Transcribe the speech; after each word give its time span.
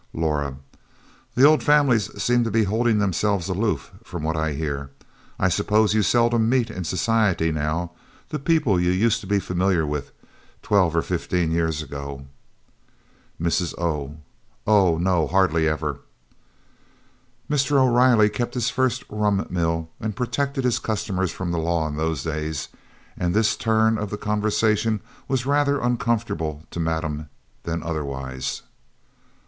Laura 0.15 0.55
"The 1.35 1.43
old 1.43 1.61
families 1.61 2.09
seem 2.19 2.43
to 2.45 2.49
be 2.49 2.63
holding 2.63 2.97
themselves 2.97 3.49
aloof, 3.49 3.91
from 4.03 4.23
what 4.23 4.35
I 4.35 4.53
hear. 4.53 4.89
I 5.37 5.47
suppose 5.47 5.93
you 5.93 6.01
seldom 6.01 6.49
meet 6.49 6.71
in 6.71 6.83
society 6.85 7.51
now, 7.51 7.91
the 8.29 8.39
people 8.39 8.79
you 8.79 8.89
used 8.89 9.21
to 9.21 9.27
be 9.27 9.37
familiar 9.37 9.85
with 9.85 10.11
twelve 10.63 10.95
or 10.95 11.03
fifteen 11.03 11.51
years 11.51 11.83
ago?" 11.83 12.25
Mrs. 13.39 13.77
O. 13.77 14.17
"Oh, 14.65 14.97
no 14.97 15.27
hardly 15.27 15.67
ever." 15.69 15.99
Mr. 17.47 17.73
O'Riley 17.73 18.27
kept 18.27 18.55
his 18.55 18.71
first 18.71 19.03
rum 19.07 19.45
mill 19.51 19.91
and 19.99 20.15
protected 20.15 20.63
his 20.63 20.79
customers 20.79 21.31
from 21.31 21.51
the 21.51 21.59
law 21.59 21.87
in 21.87 21.95
those 21.95 22.23
days, 22.23 22.69
and 23.15 23.35
this 23.35 23.55
turn 23.55 23.99
of 23.99 24.09
the 24.09 24.17
conversation 24.17 24.99
was 25.27 25.45
rather 25.45 25.79
uncomfortable 25.79 26.63
to 26.71 26.79
madame 26.79 27.29
than 27.61 27.83
otherwise. 27.83 28.63